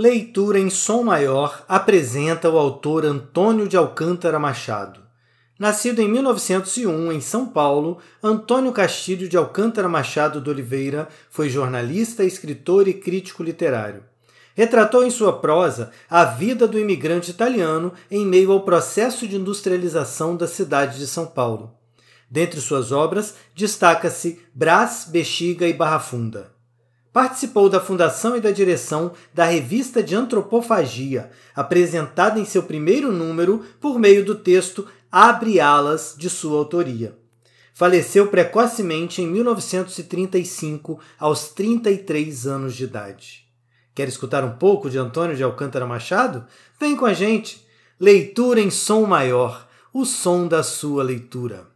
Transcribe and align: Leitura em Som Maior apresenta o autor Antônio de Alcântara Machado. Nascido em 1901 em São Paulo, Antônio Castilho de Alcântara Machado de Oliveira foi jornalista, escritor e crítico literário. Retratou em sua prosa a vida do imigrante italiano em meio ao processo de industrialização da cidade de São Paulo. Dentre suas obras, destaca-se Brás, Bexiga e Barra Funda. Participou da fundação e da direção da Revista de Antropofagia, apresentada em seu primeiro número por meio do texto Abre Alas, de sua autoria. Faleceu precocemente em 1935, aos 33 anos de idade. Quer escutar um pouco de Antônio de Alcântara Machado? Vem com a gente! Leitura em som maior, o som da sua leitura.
Leitura 0.00 0.60
em 0.60 0.70
Som 0.70 1.02
Maior 1.02 1.64
apresenta 1.66 2.48
o 2.48 2.56
autor 2.56 3.04
Antônio 3.04 3.66
de 3.66 3.76
Alcântara 3.76 4.38
Machado. 4.38 5.00
Nascido 5.58 6.00
em 6.00 6.08
1901 6.08 7.10
em 7.10 7.20
São 7.20 7.46
Paulo, 7.46 7.98
Antônio 8.22 8.70
Castilho 8.70 9.28
de 9.28 9.36
Alcântara 9.36 9.88
Machado 9.88 10.40
de 10.40 10.48
Oliveira 10.48 11.08
foi 11.28 11.50
jornalista, 11.50 12.22
escritor 12.22 12.86
e 12.86 12.94
crítico 12.94 13.42
literário. 13.42 14.04
Retratou 14.54 15.02
em 15.02 15.10
sua 15.10 15.40
prosa 15.40 15.90
a 16.08 16.24
vida 16.24 16.68
do 16.68 16.78
imigrante 16.78 17.32
italiano 17.32 17.92
em 18.08 18.24
meio 18.24 18.52
ao 18.52 18.60
processo 18.60 19.26
de 19.26 19.34
industrialização 19.34 20.36
da 20.36 20.46
cidade 20.46 20.96
de 20.96 21.08
São 21.08 21.26
Paulo. 21.26 21.74
Dentre 22.30 22.60
suas 22.60 22.92
obras, 22.92 23.34
destaca-se 23.52 24.40
Brás, 24.54 25.08
Bexiga 25.10 25.66
e 25.66 25.72
Barra 25.72 25.98
Funda. 25.98 26.56
Participou 27.12 27.68
da 27.68 27.80
fundação 27.80 28.36
e 28.36 28.40
da 28.40 28.50
direção 28.50 29.12
da 29.32 29.44
Revista 29.44 30.02
de 30.02 30.14
Antropofagia, 30.14 31.30
apresentada 31.54 32.38
em 32.38 32.44
seu 32.44 32.62
primeiro 32.62 33.10
número 33.10 33.64
por 33.80 33.98
meio 33.98 34.24
do 34.24 34.34
texto 34.34 34.86
Abre 35.10 35.58
Alas, 35.58 36.14
de 36.18 36.28
sua 36.28 36.58
autoria. 36.58 37.16
Faleceu 37.72 38.26
precocemente 38.26 39.22
em 39.22 39.26
1935, 39.26 40.98
aos 41.18 41.48
33 41.48 42.46
anos 42.46 42.74
de 42.74 42.84
idade. 42.84 43.48
Quer 43.94 44.08
escutar 44.08 44.44
um 44.44 44.58
pouco 44.58 44.90
de 44.90 44.98
Antônio 44.98 45.36
de 45.36 45.42
Alcântara 45.42 45.86
Machado? 45.86 46.44
Vem 46.78 46.94
com 46.94 47.06
a 47.06 47.14
gente! 47.14 47.66
Leitura 47.98 48.60
em 48.60 48.70
som 48.70 49.04
maior, 49.06 49.66
o 49.92 50.04
som 50.04 50.46
da 50.46 50.62
sua 50.62 51.02
leitura. 51.02 51.66